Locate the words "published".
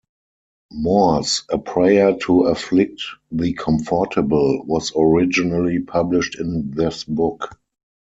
5.77-6.39